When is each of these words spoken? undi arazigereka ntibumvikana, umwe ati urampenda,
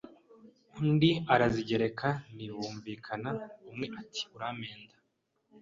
undi 0.79 1.09
arazigereka 1.33 2.09
ntibumvikana, 2.35 3.29
umwe 3.69 3.87
ati 4.01 4.21
urampenda, 4.35 4.95